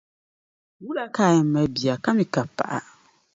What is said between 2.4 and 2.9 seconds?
paɣa?